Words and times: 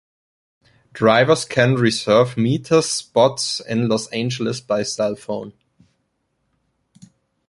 Drivers 0.93 1.45
can 1.45 1.75
reserve 1.75 2.35
meters 2.35 2.89
spots 2.89 3.59
in 3.59 3.87
Los 3.87 4.07
Angeles 4.07 4.59
by 4.59 4.81
cellphone. 4.81 5.53